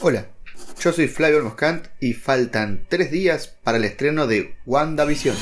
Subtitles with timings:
[0.00, 0.28] Hola,
[0.78, 5.34] yo soy Flavio Moscant y faltan tres días para el estreno de WandaVision.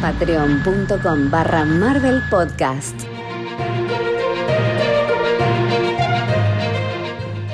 [0.00, 2.94] Patreon.com barra Marvel Podcast.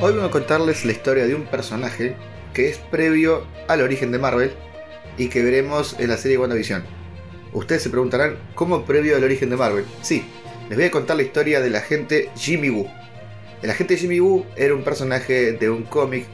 [0.02, 2.16] Hoy voy a contarles la historia de un personaje
[2.52, 4.52] que es previo al origen de Marvel
[5.16, 7.03] y que veremos en la serie WandaVision.
[7.54, 9.84] Ustedes se preguntarán, ¿cómo previo al origen de Marvel?
[10.02, 10.24] Sí,
[10.68, 12.88] les voy a contar la historia del agente Jimmy Woo.
[13.62, 16.26] El agente Jimmy Woo era un personaje de un cómic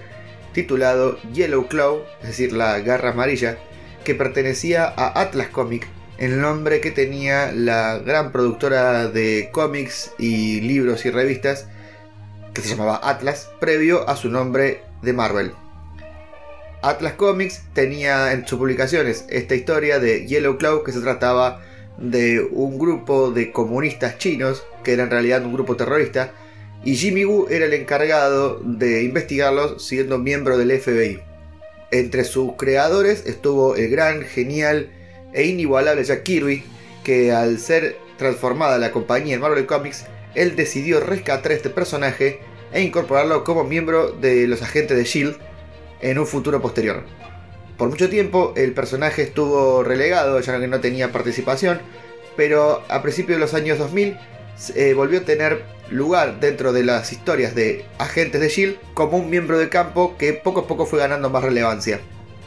[0.52, 3.58] titulado Yellow Claw, es decir, la garra amarilla,
[4.02, 10.62] que pertenecía a Atlas Comic, el nombre que tenía la gran productora de cómics y
[10.62, 11.68] libros y revistas
[12.54, 15.52] que se llamaba Atlas, previo a su nombre de Marvel.
[16.82, 21.62] Atlas Comics tenía en sus publicaciones esta historia de Yellow Claw que se trataba
[21.98, 26.32] de un grupo de comunistas chinos, que era en realidad un grupo terrorista,
[26.82, 31.20] y Jimmy Woo era el encargado de investigarlos siendo miembro del FBI.
[31.90, 34.88] Entre sus creadores estuvo el gran, genial
[35.34, 36.62] e inigualable Jack Kirby,
[37.04, 42.40] que al ser transformada la compañía en Marvel Comics, él decidió rescatar este personaje
[42.72, 45.49] e incorporarlo como miembro de los agentes de Shield
[46.00, 47.04] en un futuro posterior.
[47.76, 51.80] Por mucho tiempo el personaje estuvo relegado, ya que no tenía participación,
[52.36, 54.16] pero a principios de los años 2000
[54.74, 59.30] eh, volvió a tener lugar dentro de las historias de agentes de Shield como un
[59.30, 62.00] miembro del campo que poco a poco fue ganando más relevancia.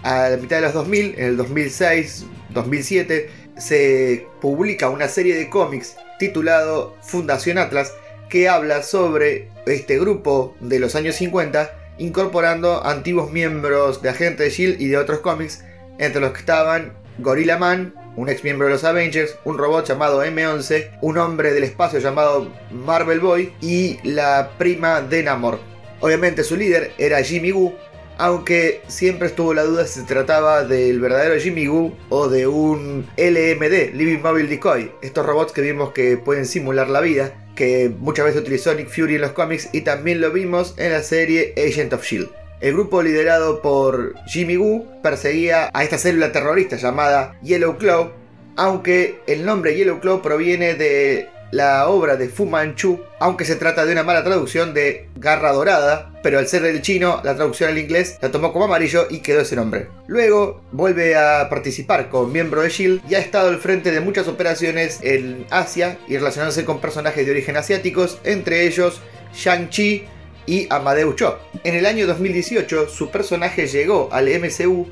[0.04, 5.50] A la mitad de los 2000, en el 2006, 2007, se publica una serie de
[5.50, 7.94] cómics titulado Fundación Atlas
[8.30, 14.50] que habla sobre este grupo de los años 50 incorporando antiguos miembros de Agentes de
[14.50, 15.64] Shield y de otros cómics,
[16.00, 20.24] entre los que estaban Gorilla Man, un ex miembro de los Avengers, un robot llamado
[20.24, 25.60] M11, un hombre del espacio llamado Marvel Boy y la prima de Namor.
[26.00, 27.74] Obviamente su líder era Jimmy Woo,
[28.18, 33.08] aunque siempre estuvo la duda si se trataba del verdadero Jimmy Woo o de un
[33.18, 38.26] LMD, Living Mobile Decoy, estos robots que vimos que pueden simular la vida, que muchas
[38.26, 41.94] veces utilizó Nick Fury en los cómics y también lo vimos en la serie Agent
[41.94, 42.30] of Shield.
[42.62, 48.12] El grupo liderado por Jimmy Woo perseguía a esta célula terrorista llamada Yellow Claw,
[48.56, 53.86] aunque el nombre Yellow Claw proviene de la obra de Fu Manchu, aunque se trata
[53.86, 57.78] de una mala traducción de Garra Dorada, pero al ser el chino, la traducción al
[57.78, 59.88] inglés la tomó como amarillo y quedó ese nombre.
[60.08, 64.28] Luego vuelve a participar como miembro de Shield y ha estado al frente de muchas
[64.28, 69.00] operaciones en Asia y relacionándose con personajes de origen asiáticos, entre ellos
[69.36, 70.06] Shang-Chi
[70.48, 71.38] y Amadeus Cho.
[71.64, 74.88] En el año 2018 su personaje llegó al MCU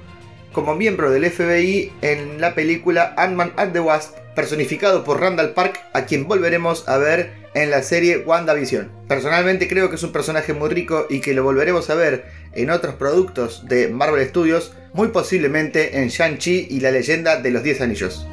[0.54, 5.80] como miembro del FBI en la película Ant-Man and the Wasp personificado por Randall Park,
[5.94, 8.92] a quien volveremos a ver en la serie WandaVision.
[9.08, 12.70] Personalmente creo que es un personaje muy rico y que lo volveremos a ver en
[12.70, 17.82] otros productos de Marvel Studios, muy posiblemente en Shang-Chi y la leyenda de los 10
[17.82, 18.26] anillos.